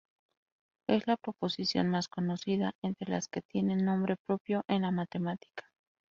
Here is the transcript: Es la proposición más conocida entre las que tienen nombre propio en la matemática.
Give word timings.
Es 0.89 1.05
la 1.05 1.15
proposición 1.15 1.87
más 1.89 2.07
conocida 2.07 2.73
entre 2.81 3.11
las 3.11 3.27
que 3.27 3.43
tienen 3.43 3.85
nombre 3.85 4.15
propio 4.25 4.63
en 4.67 4.81
la 4.81 4.89
matemática. 4.89 5.69